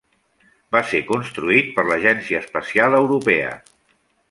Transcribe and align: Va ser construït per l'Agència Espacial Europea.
Va 0.75 0.79
ser 0.93 1.01
construït 1.09 1.69
per 1.77 1.85
l'Agència 1.91 2.41
Espacial 2.47 2.99
Europea. 3.03 3.55